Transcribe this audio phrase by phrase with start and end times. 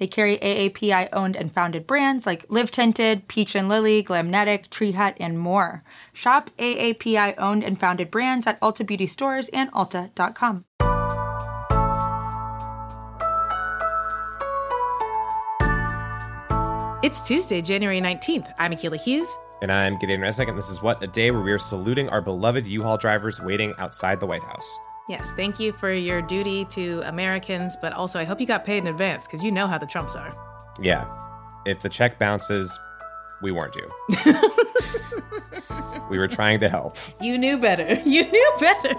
[0.00, 4.92] They carry AAPI owned and founded brands like Live Tinted, Peach and Lily, Glamnetic, Tree
[4.92, 5.82] Hut, and more.
[6.14, 10.64] Shop AAPI owned and founded brands at Ulta Beauty stores and Ulta.com.
[17.02, 18.54] It's Tuesday, January 19th.
[18.58, 19.36] I'm Akila Hughes.
[19.60, 22.22] And I'm Gideon Resnick, and this is What a Day, where we are saluting our
[22.22, 24.78] beloved U Haul drivers waiting outside the White House.
[25.10, 28.78] Yes, thank you for your duty to Americans, but also I hope you got paid
[28.78, 30.32] in advance because you know how the Trumps are.
[30.80, 31.04] Yeah.
[31.66, 32.78] If the check bounces,
[33.42, 33.90] we warned you.
[36.10, 36.96] we were trying to help.
[37.20, 38.00] You knew better.
[38.08, 38.94] You knew better.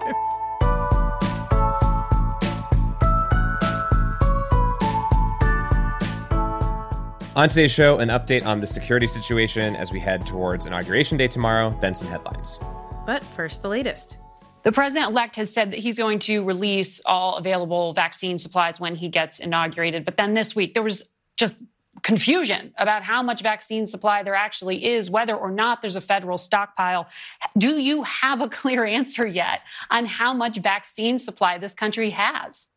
[7.37, 11.29] On today's show, an update on the security situation as we head towards Inauguration Day
[11.29, 12.59] tomorrow, then some headlines.
[13.05, 14.17] But first, the latest.
[14.63, 18.95] The president elect has said that he's going to release all available vaccine supplies when
[18.95, 20.05] he gets inaugurated.
[20.05, 21.03] But then this week, there was
[21.35, 21.55] just
[22.03, 26.37] confusion about how much vaccine supply there actually is, whether or not there's a federal
[26.37, 27.07] stockpile.
[27.57, 32.67] Do you have a clear answer yet on how much vaccine supply this country has?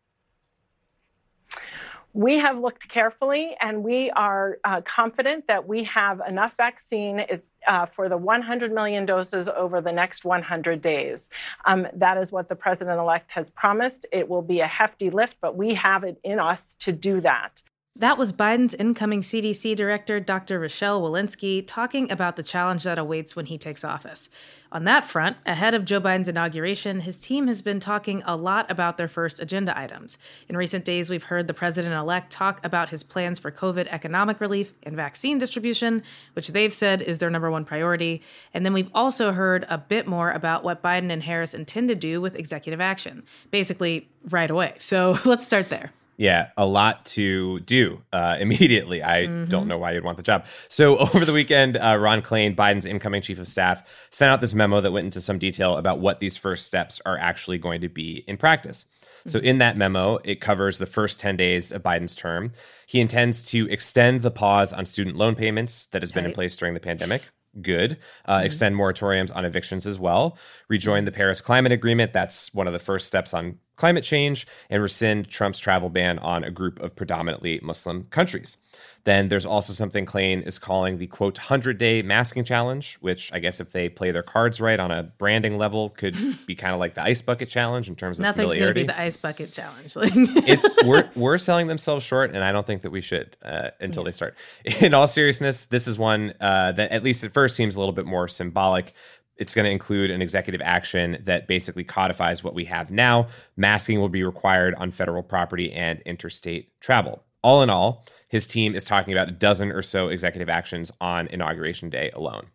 [2.14, 7.26] We have looked carefully and we are uh, confident that we have enough vaccine
[7.66, 11.28] uh, for the 100 million doses over the next 100 days.
[11.64, 14.06] Um, that is what the president elect has promised.
[14.12, 17.60] It will be a hefty lift, but we have it in us to do that.
[17.96, 20.58] That was Biden's incoming CDC director, Dr.
[20.58, 24.28] Rochelle Walensky, talking about the challenge that awaits when he takes office.
[24.72, 28.68] On that front, ahead of Joe Biden's inauguration, his team has been talking a lot
[28.68, 30.18] about their first agenda items.
[30.48, 34.40] In recent days, we've heard the president elect talk about his plans for COVID economic
[34.40, 36.02] relief and vaccine distribution,
[36.32, 38.22] which they've said is their number one priority.
[38.52, 41.94] And then we've also heard a bit more about what Biden and Harris intend to
[41.94, 43.22] do with executive action,
[43.52, 44.74] basically right away.
[44.78, 45.92] So let's start there.
[46.16, 49.02] Yeah, a lot to do uh, immediately.
[49.02, 49.46] I mm-hmm.
[49.46, 50.46] don't know why you'd want the job.
[50.68, 54.54] So, over the weekend, uh, Ron Klain, Biden's incoming chief of staff, sent out this
[54.54, 57.88] memo that went into some detail about what these first steps are actually going to
[57.88, 58.84] be in practice.
[58.84, 59.30] Mm-hmm.
[59.30, 62.52] So, in that memo, it covers the first 10 days of Biden's term.
[62.86, 66.56] He intends to extend the pause on student loan payments that has been in place
[66.56, 67.22] during the pandemic
[67.62, 67.98] good.
[68.24, 68.46] Uh, mm-hmm.
[68.46, 70.36] Extend moratoriums on evictions as well.
[70.68, 72.12] Rejoin the Paris Climate Agreement.
[72.12, 76.44] That's one of the first steps on climate change and rescind Trump's travel ban on
[76.44, 78.56] a group of predominantly Muslim countries.
[79.04, 83.38] Then there's also something Klain is calling the quote 100 day masking challenge, which I
[83.38, 86.80] guess if they play their cards right on a branding level could be kind of
[86.80, 88.84] like the ice bucket challenge in terms of Nothing's familiarity.
[88.84, 89.92] Nothing's going to be the ice bucket challenge.
[90.48, 94.02] it's we're, we're selling themselves short, and I don't think that we should uh, until
[94.02, 94.06] yeah.
[94.06, 94.36] they start.
[94.80, 97.94] In all seriousness, this is one uh, that at least at first seems a little
[97.94, 98.94] bit more symbolic,
[99.36, 103.28] it's going to include an executive action that basically codifies what we have now.
[103.56, 107.22] Masking will be required on federal property and interstate travel.
[107.42, 111.26] All in all, his team is talking about a dozen or so executive actions on
[111.28, 112.46] Inauguration Day alone.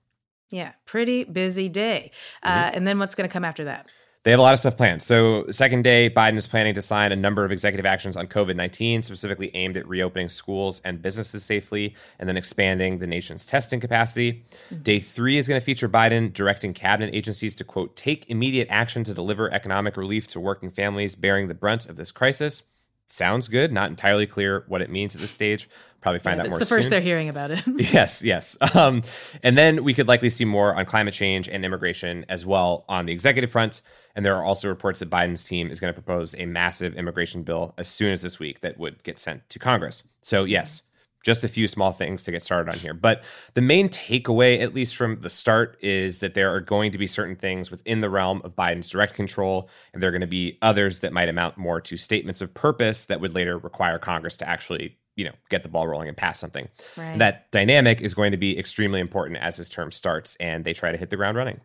[0.50, 2.12] Yeah, pretty busy day.
[2.42, 2.60] Uh, mm-hmm.
[2.60, 3.92] Uh, and then what's going to come after that?
[4.24, 5.02] They have a lot of stuff planned.
[5.02, 8.56] So, second day, Biden is planning to sign a number of executive actions on COVID
[8.56, 13.80] 19, specifically aimed at reopening schools and businesses safely and then expanding the nation's testing
[13.80, 14.44] capacity.
[14.72, 14.84] Mm-hmm.
[14.84, 19.06] Day three is going to feature Biden directing cabinet agencies to, quote, take immediate action
[19.06, 22.64] to deliver economic relief to working families bearing the brunt of this crisis
[23.12, 23.72] sounds good.
[23.72, 25.70] Not entirely clear what it means at this stage.
[26.02, 26.60] Probably find yeah, out more.
[26.60, 27.62] It's the first they're hearing about it.
[27.94, 28.58] yes, yes.
[28.74, 29.04] Um,
[29.44, 33.06] and then we could likely see more on climate change and immigration as well on
[33.06, 33.82] the executive front.
[34.16, 37.44] And there are also reports that Biden's team is going to propose a massive immigration
[37.44, 40.04] bill as soon as this week that would get sent to Congress.
[40.22, 40.84] So yes,
[41.24, 42.94] just a few small things to get started on here.
[42.94, 46.98] But the main takeaway, at least from the start, is that there are going to
[46.98, 50.28] be certain things within the realm of Biden's direct control, and there are going to
[50.28, 54.38] be others that might amount more to statements of purpose that would later require Congress
[54.38, 56.70] to actually, you know, get the ball rolling and pass something.
[56.96, 57.18] Right.
[57.18, 60.92] That dynamic is going to be extremely important as his term starts and they try
[60.92, 61.60] to hit the ground running.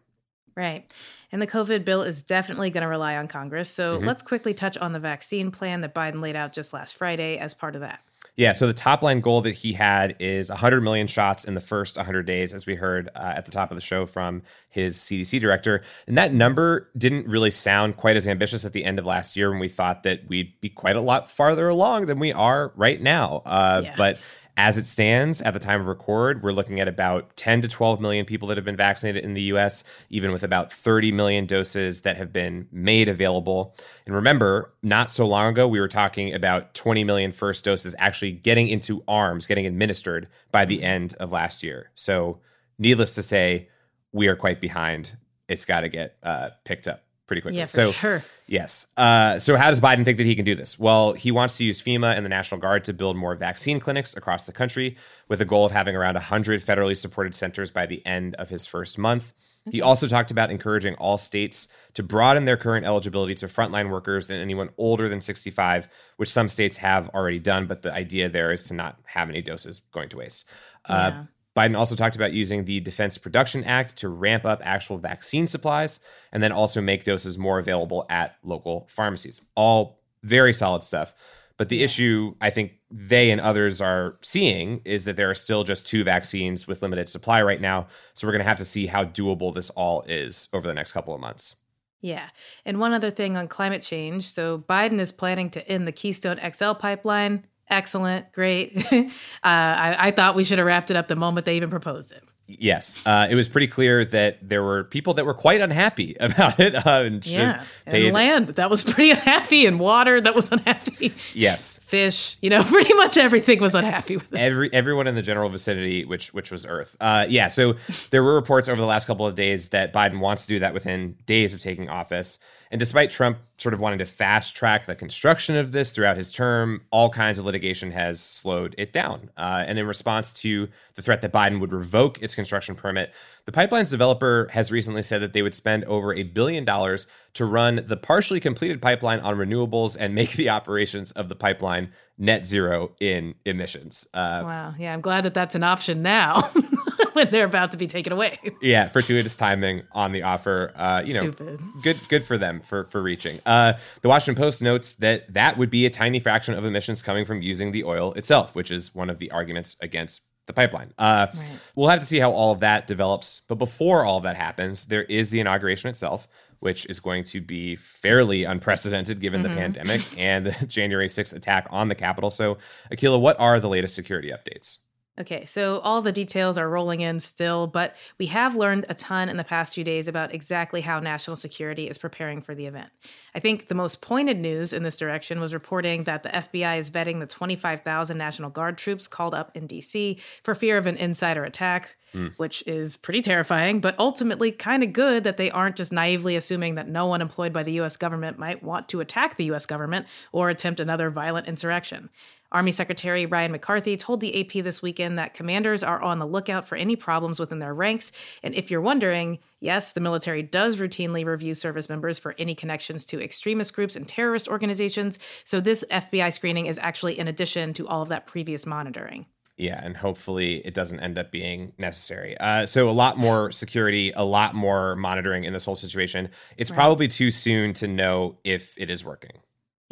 [0.57, 0.91] Right.
[1.33, 3.69] And the COVID bill is definitely going to rely on Congress.
[3.69, 4.07] So mm-hmm.
[4.07, 7.55] let's quickly touch on the vaccine plan that Biden laid out just last Friday as
[7.55, 8.01] part of that.
[8.37, 11.61] Yeah, so the top line goal that he had is 100 million shots in the
[11.61, 14.97] first 100 days, as we heard uh, at the top of the show from his
[14.97, 15.83] CDC director.
[16.09, 19.51] And that number didn't really sound quite as ambitious at the end of last year
[19.51, 23.01] when we thought that we'd be quite a lot farther along than we are right
[23.01, 23.43] now.
[23.47, 23.95] Uh, yeah.
[23.97, 24.19] But
[24.57, 28.01] As it stands at the time of record, we're looking at about 10 to 12
[28.01, 32.03] million people that have been vaccinated in the US, even with about 30 million doses
[32.03, 33.75] that have been made available.
[34.07, 38.31] And remember, not so long ago, we were talking about 20 million first doses actually
[38.31, 41.91] getting into arms, getting administered by the end of last year.
[41.95, 42.39] So,
[42.79, 43.69] needless to say,
[44.13, 45.17] we are quite behind.
[45.49, 47.59] It's got to get uh, picked up pretty quickly.
[47.59, 48.23] Yeah, so, sure.
[48.47, 48.87] Yes.
[48.97, 50.79] Uh, so, how does Biden think that he can do this?
[50.79, 54.17] Well, he wants to use FEMA and the National Guard to build more vaccine clinics
[54.17, 54.97] across the country
[55.29, 58.67] with a goal of having around 100 federally supported centers by the end of his
[58.67, 59.33] first month.
[59.71, 64.29] He also talked about encouraging all states to broaden their current eligibility to frontline workers
[64.29, 65.89] and anyone older than 65,
[66.19, 67.67] which some states have already done.
[67.67, 70.45] But the idea there is to not have any doses going to waste.
[70.87, 71.25] Uh, Yeah.
[71.57, 76.01] Biden also talked about using the Defense Production Act to ramp up actual vaccine supplies
[76.33, 79.41] and then also make doses more available at local pharmacies.
[79.55, 81.15] All very solid stuff.
[81.57, 85.63] But the issue I think they and others are seeing is that there are still
[85.63, 87.87] just two vaccines with limited supply right now.
[88.15, 90.91] So we're going to have to see how doable this all is over the next
[90.91, 91.55] couple of months.
[92.01, 92.29] Yeah.
[92.65, 94.25] And one other thing on climate change.
[94.25, 97.47] So Biden is planning to end the Keystone XL pipeline.
[97.69, 98.33] Excellent.
[98.33, 98.77] Great.
[98.93, 99.07] uh,
[99.43, 102.23] I, I thought we should have wrapped it up the moment they even proposed it.
[102.47, 106.61] Yes, uh, it was pretty clear that there were people that were quite unhappy about
[106.61, 106.75] it.
[106.75, 107.65] Uh, and Yeah.
[107.87, 111.15] And land that was pretty unhappy, and water that was unhappy.
[111.33, 114.39] Yes, Fish, you know, pretty much everything was unhappy with it.
[114.39, 116.97] every everyone in the general vicinity, which which was Earth.
[117.01, 117.77] Uh, yeah, so
[118.11, 120.75] there were reports over the last couple of days that Biden wants to do that
[120.75, 122.39] within days of taking office.
[122.75, 126.33] And despite Trump sort of wanting to fast track the construction of this throughout his
[126.33, 129.31] term, all kinds of litigation has slowed it down.
[129.39, 133.53] Uh, and in response to the threat that Biden would revoke its construction permit, the
[133.53, 137.85] pipeline's developer has recently said that they would spend over a billion dollars to run
[137.87, 142.91] the partially completed pipeline on renewables and make the operations of the pipeline net zero
[142.99, 144.05] in emissions.
[144.13, 144.75] Uh, Wow.
[144.77, 144.93] Yeah.
[144.93, 146.51] I'm glad that that's an option now
[147.15, 148.37] when they're about to be taken away.
[148.61, 150.73] yeah, fortuitous timing on the offer.
[150.77, 151.61] Uh, you Stupid.
[151.61, 153.41] know, good good for them for for reaching.
[153.47, 153.73] Uh,
[154.03, 157.43] the Washington Post notes that that would be a tiny fraction of emissions coming from
[157.43, 160.93] using the oil itself, which is one of the arguments against the pipeline.
[160.99, 161.29] Uh,
[161.75, 163.41] We'll have to see how all of that develops.
[163.49, 166.29] But before all of that happens, there is the inauguration itself,
[166.61, 171.67] which is going to be fairly unprecedented given the pandemic and the January 6th attack
[171.71, 172.29] on the Capitol.
[172.29, 172.59] So,
[172.93, 174.79] Akila, what are the latest security updates?
[175.21, 179.29] Okay, so all the details are rolling in still, but we have learned a ton
[179.29, 182.91] in the past few days about exactly how national security is preparing for the event.
[183.33, 186.91] I think the most pointed news in this direction was reporting that the FBI is
[186.91, 191.45] vetting the 25,000 National Guard troops called up in DC for fear of an insider
[191.45, 192.29] attack, hmm.
[192.37, 196.75] which is pretty terrifying, but ultimately kind of good that they aren't just naively assuming
[196.75, 200.07] that no one employed by the US government might want to attack the US government
[200.33, 202.11] or attempt another violent insurrection.
[202.55, 206.67] Army Secretary Ryan McCarthy told the AP this weekend that commanders are on the lookout
[206.67, 208.13] for any problems within their ranks.
[208.45, 213.05] And if you're wondering, yes, the military does routinely review service members for any connections
[213.07, 215.19] to extremist groups and terrorist organizations.
[215.45, 219.27] So this FBI screening is actually in addition to all of that previous monitoring.
[219.57, 222.37] Yeah, and hopefully it doesn't end up being necessary.
[222.39, 226.31] Uh, so a lot more security, a lot more monitoring in this whole situation.
[226.57, 229.39] It's probably too soon to know if it is working.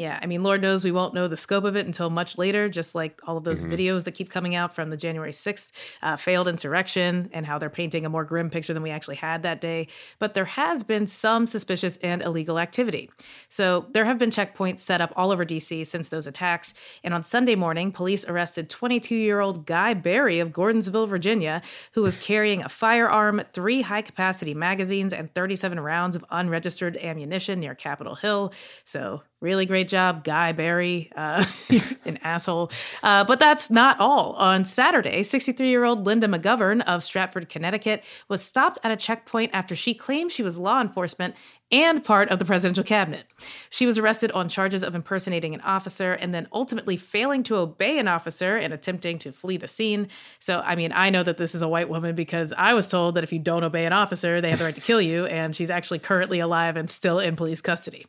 [0.02, 2.68] Yeah, I mean, Lord knows we won't know the scope of it until much later,
[2.68, 5.68] just like all of those videos that keep coming out from the January 6th
[6.02, 9.44] uh, failed insurrection and how they're painting a more grim picture than we actually had
[9.44, 9.86] that day.
[10.18, 13.12] But there has been some suspicious and illegal activity.
[13.48, 16.74] So there have been checkpoints set up all over DC since those attacks.
[17.04, 22.02] And on Sunday morning, police arrested 22 year old Guy Berry of Gordonsville, Virginia, who
[22.02, 27.76] was carrying a firearm, three high capacity magazines, and 37 rounds of unregistered ammunition near
[27.76, 28.52] Capitol Hill.
[28.84, 31.44] So Really great job, Guy Berry, uh,
[32.04, 32.70] an asshole.
[33.02, 34.34] Uh, but that's not all.
[34.34, 39.50] On Saturday, 63 year old Linda McGovern of Stratford, Connecticut, was stopped at a checkpoint
[39.52, 41.34] after she claimed she was law enforcement
[41.72, 43.24] and part of the presidential cabinet.
[43.70, 47.98] She was arrested on charges of impersonating an officer and then ultimately failing to obey
[47.98, 50.08] an officer and attempting to flee the scene.
[50.38, 53.14] So, I mean, I know that this is a white woman because I was told
[53.14, 55.56] that if you don't obey an officer, they have the right to kill you, and
[55.56, 58.06] she's actually currently alive and still in police custody.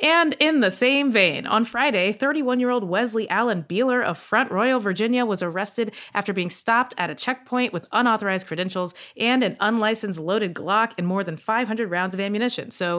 [0.00, 4.50] And in the same vein, on Friday, 31 year old Wesley Allen Beeler of Front
[4.50, 9.56] Royal, Virginia, was arrested after being stopped at a checkpoint with unauthorized credentials and an
[9.60, 12.70] unlicensed loaded Glock and more than 500 rounds of ammunition.
[12.70, 12.97] So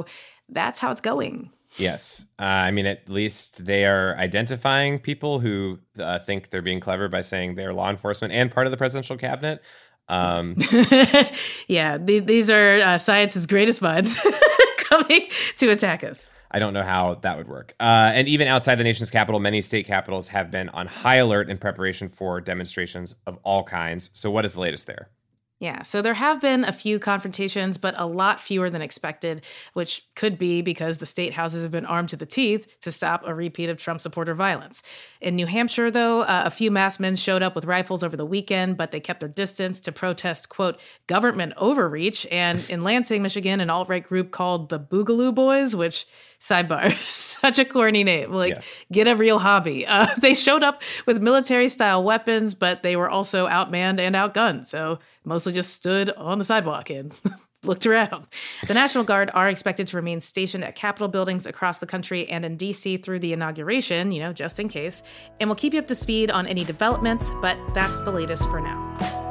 [0.49, 1.51] that's how it's going.
[1.77, 2.25] Yes.
[2.39, 7.07] Uh, I mean, at least they are identifying people who uh, think they're being clever
[7.07, 9.63] by saying they're law enforcement and part of the presidential cabinet.
[10.07, 10.55] Um,
[11.67, 14.19] yeah, th- these are uh, science's greatest minds
[14.77, 15.27] coming
[15.57, 16.27] to attack us.
[16.51, 17.73] I don't know how that would work.
[17.79, 21.47] Uh, and even outside the nation's capital, many state capitals have been on high alert
[21.47, 24.09] in preparation for demonstrations of all kinds.
[24.13, 25.09] So, what is the latest there?
[25.59, 30.07] Yeah, so there have been a few confrontations, but a lot fewer than expected, which
[30.15, 33.35] could be because the state houses have been armed to the teeth to stop a
[33.35, 34.81] repeat of Trump supporter violence.
[35.19, 38.25] In New Hampshire, though, uh, a few masked men showed up with rifles over the
[38.25, 42.25] weekend, but they kept their distance to protest, quote, government overreach.
[42.31, 46.05] And in Lansing, Michigan, an alt right group called the Boogaloo Boys, which
[46.39, 48.85] sidebar such a corny name like yes.
[48.91, 53.09] get a real hobby uh, they showed up with military style weapons but they were
[53.09, 57.15] also outmanned and outgunned so mostly just stood on the sidewalk and
[57.63, 58.27] looked around.
[58.67, 62.45] The National Guard are expected to remain stationed at Capitol buildings across the country and
[62.45, 65.03] in DC through the inauguration, you know, just in case.
[65.39, 68.61] And we'll keep you up to speed on any developments, but that's the latest for
[68.61, 69.28] now.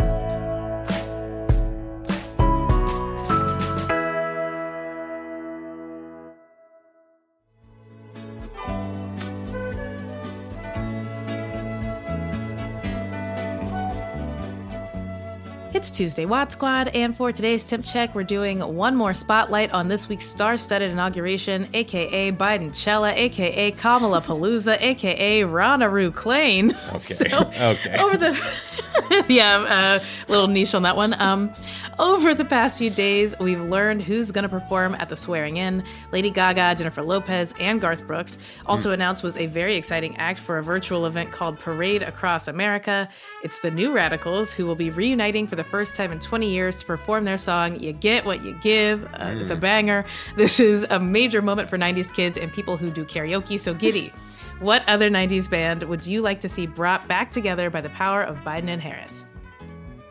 [15.78, 19.86] It's Tuesday WOD Squad, and for today's temp check, we're doing one more spotlight on
[19.86, 26.72] this week's star-studded inauguration, aka Biden Chella, aka Kamala Palooza, aka Ronaroo Klain.
[26.88, 27.14] Okay.
[27.14, 27.24] So,
[27.60, 27.96] okay.
[27.96, 28.77] Over the
[29.28, 29.98] yeah, a uh,
[30.28, 31.14] little niche on that one.
[31.20, 31.52] Um,
[31.98, 35.82] over the past few days, we've learned who's going to perform at the swearing in.
[36.12, 38.38] Lady Gaga, Jennifer Lopez, and Garth Brooks.
[38.66, 38.94] Also mm.
[38.94, 43.08] announced was a very exciting act for a virtual event called Parade Across America.
[43.42, 46.78] It's the New Radicals who will be reuniting for the first time in 20 years
[46.78, 49.04] to perform their song You Get What You Give.
[49.14, 49.40] Uh, mm.
[49.40, 50.04] It's a banger.
[50.36, 54.12] This is a major moment for 90s kids and people who do karaoke, so giddy.
[54.60, 58.22] what other 90s band would you like to see brought back together by the power
[58.22, 58.97] of Biden and Harris?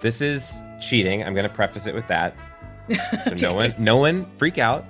[0.02, 1.24] This is cheating.
[1.24, 2.36] I'm going to preface it with that.
[3.24, 3.42] So okay.
[3.42, 4.86] no one, no one freak out.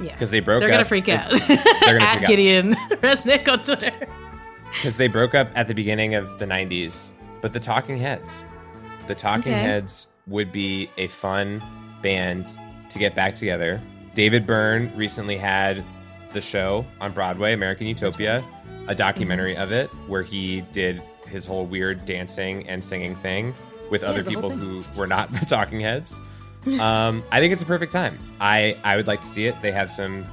[0.00, 0.60] Yeah, because they broke.
[0.60, 1.30] They're gonna freak out.
[1.30, 3.92] They're at freak Gideon Resnick on Twitter.
[4.72, 8.44] Because they broke up at the beginning of the '90s, but the Talking Heads,
[9.06, 9.62] the Talking okay.
[9.62, 11.62] Heads would be a fun
[12.02, 12.58] band
[12.90, 13.80] to get back together.
[14.14, 15.84] David Byrne recently had
[16.32, 18.44] the show on Broadway, American Utopia,
[18.86, 19.62] a documentary mm-hmm.
[19.62, 23.54] of it where he did his whole weird dancing and singing thing
[23.90, 26.20] with yeah, other people who were not the Talking Heads.
[26.80, 28.18] Um, I think it's a perfect time.
[28.40, 29.60] I I would like to see it.
[29.62, 30.26] They have some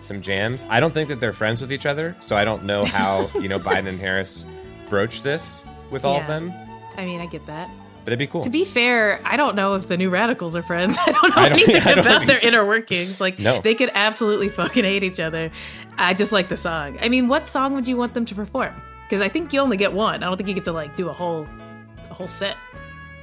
[0.00, 0.66] some jams.
[0.68, 3.48] I don't think that they're friends with each other, so I don't know how you
[3.48, 4.46] know Biden and Harris
[4.88, 6.20] broach this with all yeah.
[6.22, 6.52] of them.
[6.96, 7.70] I mean, I get that.
[8.04, 8.42] But it'd be cool.
[8.42, 10.96] To be fair, I don't know if the new radicals are friends.
[11.06, 13.20] I don't know I don't, anything don't about their inner workings.
[13.20, 13.60] Like no.
[13.60, 15.50] they could absolutely fucking hate each other.
[15.98, 16.98] I just like the song.
[17.02, 18.74] I mean, what song would you want them to perform?
[19.08, 20.22] Because I think you only get one.
[20.22, 21.46] I don't think you get to like do a whole
[22.10, 22.56] a whole set.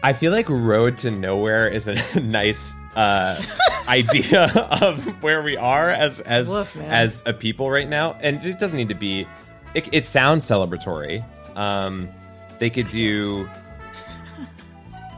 [0.02, 3.42] I feel like Road to Nowhere is a nice uh,
[3.88, 4.52] idea
[4.82, 8.78] of where we are as as Woof, as a people right now, and it doesn't
[8.78, 9.28] need to be.
[9.74, 11.24] It, it sounds celebratory.
[11.58, 12.10] Um,
[12.60, 13.50] they could do.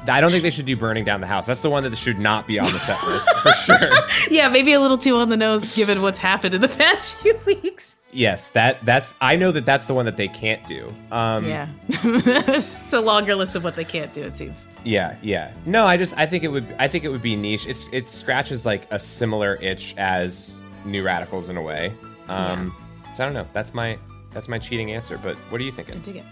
[0.10, 1.46] I don't think they should do burning down the house.
[1.46, 3.90] That's the one that should not be on the set list for sure.
[4.30, 7.38] yeah, maybe a little too on the nose given what's happened in the past few
[7.46, 10.92] weeks yes, that that's I know that that's the one that they can't do.
[11.12, 14.24] Um, yeah, it's a longer list of what they can't do.
[14.24, 14.68] It seems.
[14.84, 15.54] Yeah, yeah.
[15.66, 17.68] No, I just I think it would I think it would be niche.
[17.68, 21.94] It's it scratches like a similar itch as New Radicals in a way.
[22.28, 23.14] Um, yeah.
[23.14, 23.48] So I don't know.
[23.54, 23.98] That's my
[24.32, 25.18] that's my cheating answer.
[25.18, 25.96] But what are you thinking?
[25.96, 26.26] I dig it.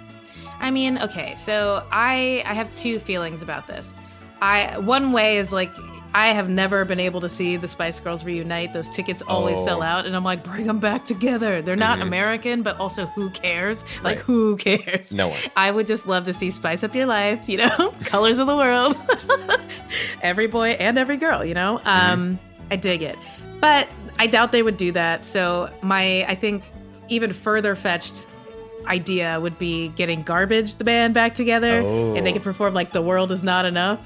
[0.60, 3.94] I mean, okay, so I I have two feelings about this.
[4.42, 5.72] I one way is like
[6.14, 8.72] I have never been able to see the Spice Girls reunite.
[8.74, 9.66] Those tickets always oh.
[9.66, 11.62] sell out, and I'm like, bring them back together.
[11.62, 12.08] They're not mm-hmm.
[12.08, 13.84] American, but also who cares?
[14.02, 14.20] Like, right.
[14.20, 15.14] who cares?
[15.14, 15.40] No one.
[15.58, 17.50] I would just love to see Spice Up Your Life.
[17.50, 18.96] You know, colors of the world,
[20.22, 21.44] every boy and every girl.
[21.44, 22.12] You know, mm-hmm.
[22.12, 22.40] um,
[22.72, 23.18] I dig it,
[23.60, 25.26] but I doubt they would do that.
[25.26, 26.64] So my, I think,
[27.10, 28.26] even further fetched
[28.88, 32.16] idea would be getting Garbage, the band, back together, oh.
[32.16, 32.46] and they could oh.
[32.46, 34.00] perform like "The World Is Not Enough."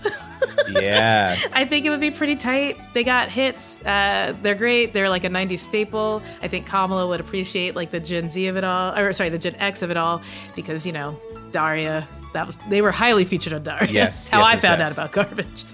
[0.69, 2.77] yeah, I think it would be pretty tight.
[2.93, 3.83] They got hits.
[3.83, 4.93] Uh, they're great.
[4.93, 6.21] They're like a '90s staple.
[6.41, 9.37] I think Kamala would appreciate like the Gen Z of it all, or sorry, the
[9.37, 10.21] Gen X of it all,
[10.55, 11.19] because you know
[11.51, 12.07] Daria.
[12.33, 13.89] That was they were highly featured on Daria.
[13.89, 14.99] Yes, how yes, I yes, found yes.
[14.99, 15.65] out about Garbage.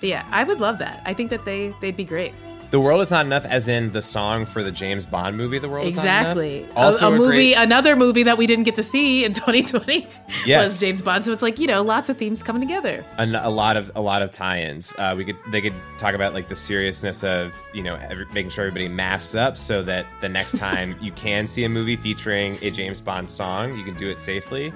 [0.00, 1.02] But yeah, I would love that.
[1.04, 2.32] I think that they they'd be great.
[2.70, 5.70] The World is Not Enough, as in the song for the James Bond movie, The
[5.70, 6.58] World exactly.
[6.58, 6.76] is Not Enough.
[6.76, 7.54] Also, a, a, a movie, great...
[7.54, 10.06] another movie that we didn't get to see in 2020
[10.44, 10.62] yes.
[10.62, 11.24] was James Bond.
[11.24, 13.02] So it's like you know, lots of themes coming together.
[13.16, 14.92] A, a lot of a lot of tie-ins.
[14.98, 18.50] Uh, we could they could talk about like the seriousness of you know every, making
[18.50, 22.58] sure everybody masks up so that the next time you can see a movie featuring
[22.60, 24.74] a James Bond song, you can do it safely.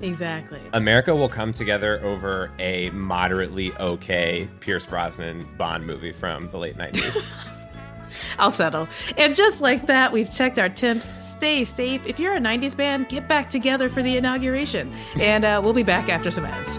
[0.00, 0.60] Exactly.
[0.72, 6.76] America will come together over a moderately okay Pierce Brosnan Bond movie from the late
[6.76, 7.32] 90s.
[8.38, 8.88] I'll settle.
[9.16, 11.12] And just like that, we've checked our temps.
[11.24, 12.06] Stay safe.
[12.06, 14.92] If you're a 90s band, get back together for the inauguration.
[15.20, 16.78] And uh, we'll be back after some ads.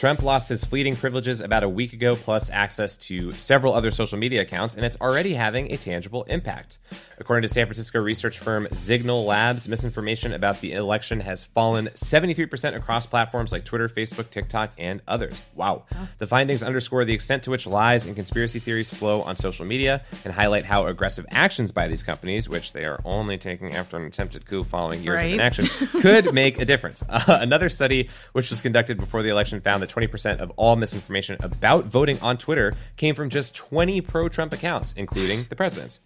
[0.00, 4.16] Trump lost his fleeting privileges about a week ago, plus access to several other social
[4.16, 6.78] media accounts, and it's already having a tangible impact.
[7.18, 12.74] According to San Francisco research firm Zignal Labs, misinformation about the election has fallen 73%
[12.74, 15.42] across platforms like Twitter, Facebook, TikTok, and others.
[15.54, 15.84] Wow.
[16.16, 20.02] The findings underscore the extent to which lies and conspiracy theories flow on social media
[20.24, 24.06] and highlight how aggressive actions by these companies, which they are only taking after an
[24.06, 25.26] attempted coup following years right.
[25.26, 25.66] of inaction,
[26.00, 27.04] could make a difference.
[27.06, 31.36] Uh, another study, which was conducted before the election, found that 20% of all misinformation
[31.40, 36.00] about voting on Twitter came from just 20 pro Trump accounts, including the president's.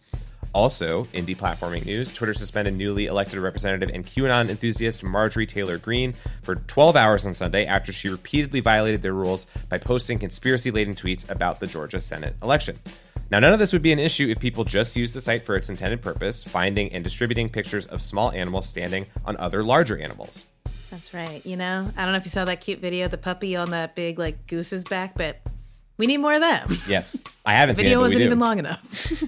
[0.54, 6.14] Also, in deplatforming news, Twitter suspended newly elected representative and QAnon enthusiast Marjorie Taylor Greene
[6.42, 10.94] for 12 hours on Sunday after she repeatedly violated their rules by posting conspiracy laden
[10.94, 12.78] tweets about the Georgia Senate election.
[13.30, 15.56] Now, none of this would be an issue if people just used the site for
[15.56, 20.44] its intended purpose, finding and distributing pictures of small animals standing on other larger animals.
[20.94, 21.44] That's right.
[21.44, 23.96] You know, I don't know if you saw that cute video, the puppy on that
[23.96, 25.40] big like goose's back, but
[25.96, 26.68] we need more of them.
[26.86, 27.88] Yes, I haven't the seen it.
[27.88, 29.24] Video wasn't even long enough.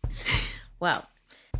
[0.80, 1.04] well,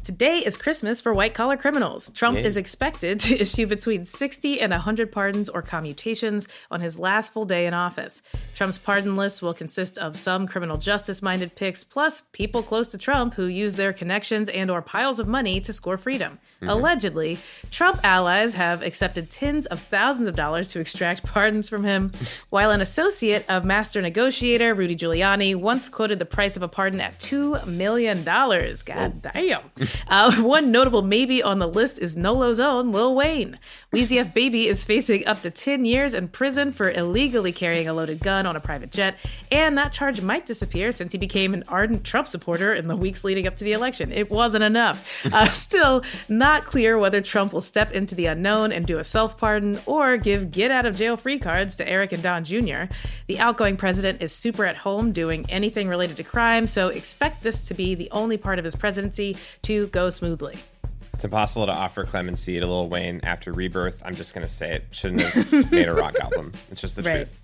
[0.04, 2.10] Today is Christmas for white collar criminals.
[2.10, 2.44] Trump yeah.
[2.44, 7.44] is expected to issue between 60 and 100 pardons or commutations on his last full
[7.44, 8.20] day in office.
[8.52, 12.98] Trump's pardon list will consist of some criminal justice minded picks plus people close to
[12.98, 16.40] Trump who use their connections and or piles of money to score freedom.
[16.56, 16.68] Mm-hmm.
[16.68, 17.38] Allegedly,
[17.70, 22.10] Trump allies have accepted tens of thousands of dollars to extract pardons from him,
[22.50, 27.00] while an associate of master negotiator Rudy Giuliani once quoted the price of a pardon
[27.00, 28.82] at 2 million dollars.
[28.82, 29.30] God Whoa.
[29.32, 29.62] damn.
[30.12, 33.58] Uh, one notable maybe on the list is NOLA's own Lil Wayne.
[33.94, 37.94] Weezy F Baby is facing up to 10 years in prison for illegally carrying a
[37.94, 39.16] loaded gun on a private jet,
[39.50, 43.24] and that charge might disappear since he became an ardent Trump supporter in the weeks
[43.24, 44.12] leading up to the election.
[44.12, 45.24] It wasn't enough.
[45.32, 49.38] Uh, still, not clear whether Trump will step into the unknown and do a self
[49.38, 52.84] pardon or give get out of jail free cards to Eric and Don Jr.
[53.26, 57.62] The outgoing president is super at home doing anything related to crime, so expect this
[57.62, 60.54] to be the only part of his presidency to go smoothly.
[61.14, 64.02] It's impossible to offer clemency to Lil Wayne after Rebirth.
[64.04, 64.84] I'm just going to say it.
[64.90, 66.50] Shouldn't have made a rock album.
[66.70, 67.16] It's just the Right.
[67.26, 67.38] truth.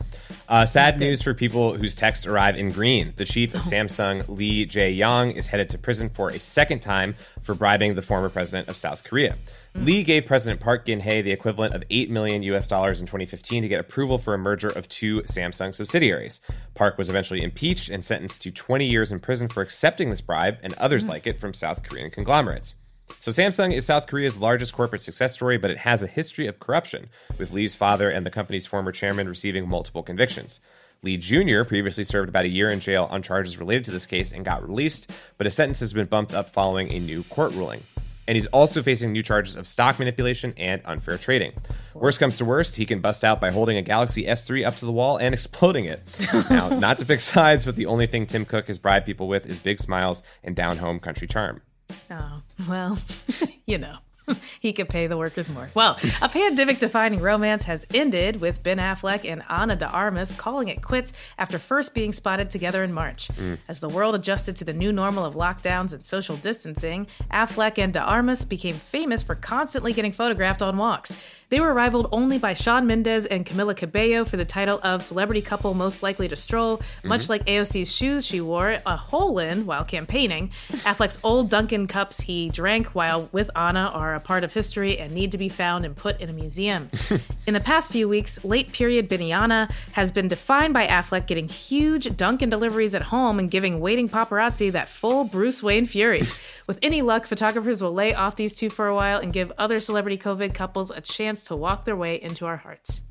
[0.48, 3.12] Uh, sad news for people whose texts arrive in green.
[3.16, 3.58] The chief Oh.
[3.58, 8.00] of Samsung, Lee Jae-yong, is headed to prison for a second time for bribing the
[8.00, 9.36] former president of South Korea.
[9.76, 9.84] Mm.
[9.84, 13.68] Lee gave President Park Geun-hye the equivalent of 8 million US dollars in 2015 to
[13.68, 16.40] get approval for a merger of two Samsung subsidiaries.
[16.74, 20.56] Park was eventually impeached and sentenced to 20 years in prison for accepting this bribe
[20.62, 21.08] and others Mm.
[21.10, 22.74] like it from South Korean conglomerates.
[23.20, 26.60] So Samsung is South Korea's largest corporate success story, but it has a history of
[26.60, 30.60] corruption, with Lee's father and the company's former chairman receiving multiple convictions.
[31.02, 31.62] Lee Jr.
[31.64, 34.66] previously served about a year in jail on charges related to this case and got
[34.66, 37.82] released, but his sentence has been bumped up following a new court ruling.
[38.26, 41.52] And he's also facing new charges of stock manipulation and unfair trading.
[41.94, 44.86] Worst comes to worst, he can bust out by holding a Galaxy S3 up to
[44.86, 46.02] the wall and exploding it.
[46.50, 49.46] now, not to pick sides, but the only thing Tim Cook has bribed people with
[49.46, 51.62] is big smiles and down home country charm.
[52.10, 52.98] Oh, well,
[53.66, 53.98] you know.
[54.60, 55.68] He could pay the workers more.
[55.74, 60.68] Well, a pandemic defining romance has ended with Ben Affleck and Ana de Armas calling
[60.68, 63.28] it quits after first being spotted together in March.
[63.28, 63.58] Mm.
[63.68, 67.92] As the world adjusted to the new normal of lockdowns and social distancing, Affleck and
[67.92, 71.22] de Armas became famous for constantly getting photographed on walks.
[71.50, 75.40] They were rivaled only by Shawn Mendes and Camila Cabello for the title of Celebrity
[75.40, 77.32] Couple Most Likely to Stroll, much mm-hmm.
[77.32, 80.50] like AOC's shoes she wore a hole in while campaigning.
[80.84, 85.10] Affleck's old Dunkin' cups he drank while with Ana are a part of history and
[85.14, 86.90] need to be found and put in a museum.
[87.46, 92.14] in the past few weeks, late period Biniana has been defined by Affleck getting huge
[92.14, 96.24] Dunkin' deliveries at home and giving waiting paparazzi that full Bruce Wayne fury.
[96.66, 99.80] With any luck, photographers will lay off these two for a while and give other
[99.80, 103.02] celebrity COVID couples a chance to walk their way into our hearts.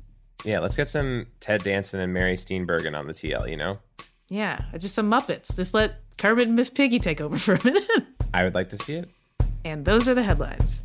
[0.44, 3.78] Yeah, let's get some Ted Danson and Mary Steenburgen on the TL, you know?
[4.28, 5.54] Yeah, just some Muppets.
[5.56, 7.88] Just let Kermit and Miss Piggy take over for a minute.
[8.32, 9.08] I would like to see it.
[9.64, 10.82] and those are the headlines.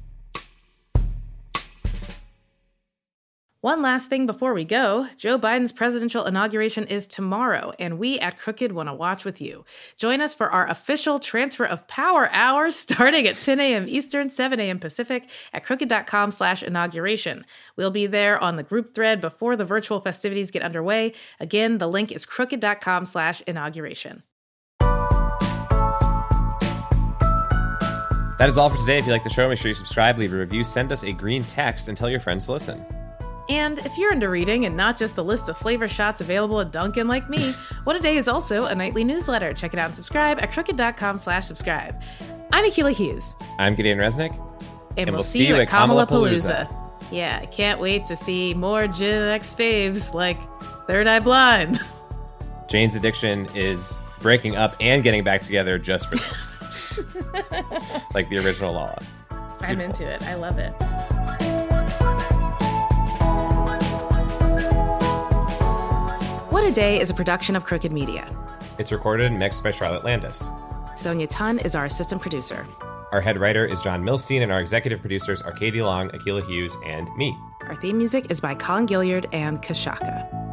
[3.64, 8.38] One last thing before we go Joe Biden's presidential inauguration is tomorrow, and we at
[8.38, 9.64] Crooked want to watch with you.
[9.96, 13.86] Join us for our official Transfer of Power hour starting at 10 a.m.
[13.88, 14.80] Eastern, 7 a.m.
[14.80, 17.46] Pacific at crooked.com slash inauguration.
[17.78, 21.14] We'll be there on the group thread before the virtual festivities get underway.
[21.40, 24.24] Again, the link is crooked.com slash inauguration.
[28.40, 28.98] That is all for today.
[28.98, 31.14] If you like the show, make sure you subscribe, leave a review, send us a
[31.14, 32.86] green text, and tell your friends to listen.
[33.50, 36.72] And if you're into reading and not just the list of flavor shots available at
[36.72, 37.54] Dunkin' like me,
[37.84, 39.54] What a Day is also a nightly newsletter.
[39.54, 42.02] Check it out and subscribe at crooked.com slash subscribe.
[42.54, 44.32] I'm Akila Hughes, I'm Gideon Resnick.
[44.96, 46.74] and, we'll, see you at Kamala Palooza.
[47.12, 50.40] Yeah, I can't wait to see more Gen X faves like
[50.88, 51.80] Third Eye Blind.
[52.70, 56.52] Jane's addiction is breaking up and getting back together just for this.
[58.14, 58.98] like the original Lolla.
[59.62, 60.24] I'm into it.
[60.24, 60.74] I love it.
[66.54, 68.30] What a Day is a production of Crooked Media.
[68.78, 70.52] It's recorded and mixed by Charlotte Landis.
[70.96, 72.68] Sonia Tun is our assistant producer.
[73.12, 76.78] Our head writer is John Milstein, and our executive producers are Katie Long, Akila Hughes,
[76.86, 77.36] and me.
[77.62, 80.53] Our theme music is by Colin Gilliard and Kashaka.